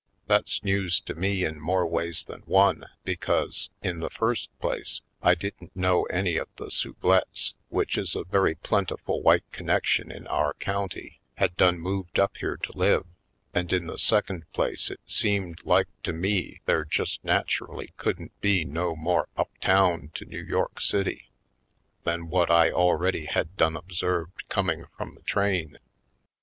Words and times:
That's 0.25 0.63
news 0.63 0.99
to 1.01 1.13
me 1.13 1.43
in 1.45 1.59
more 1.59 1.85
ways 1.85 2.23
than 2.23 2.41
one 2.47 2.85
because, 3.03 3.69
in 3.83 3.99
the 3.99 4.09
first 4.09 4.49
place, 4.59 5.01
I 5.21 5.35
didn't 5.35 5.75
know 5.75 6.05
any 6.05 6.37
of 6.37 6.47
the 6.55 6.71
Sub 6.71 6.99
lettes, 7.03 7.53
which 7.69 7.99
is 7.99 8.15
a 8.15 8.23
very 8.23 8.55
plentiful 8.55 9.21
white 9.21 9.43
con 9.51 9.67
nection 9.67 10.11
in 10.11 10.25
our 10.25 10.55
county, 10.55 11.19
had 11.35 11.55
done 11.55 11.79
moved 11.79 12.17
up 12.17 12.35
here 12.37 12.57
to 12.57 12.75
live, 12.75 13.05
and 13.53 13.71
in 13.71 13.85
the 13.85 13.99
second 13.99 14.51
place 14.53 14.89
it 14.89 15.01
seemed 15.05 15.63
like 15.67 15.87
to 16.01 16.13
me 16.13 16.61
there 16.65 16.83
just 16.83 17.23
naturally 17.23 17.93
couldn't 17.97 18.31
be 18.41 18.65
no 18.65 18.95
more 18.95 19.29
up 19.37 19.51
town 19.59 20.09
to 20.15 20.25
New 20.25 20.41
York 20.43 20.79
City 20.81 21.29
than 22.05 22.27
what 22.27 22.49
I 22.49 22.71
already 22.71 23.25
had 23.25 23.55
done 23.55 23.77
observed 23.77 24.49
coming 24.49 24.85
from 24.97 25.13
the 25.13 25.21
train. 25.21 25.77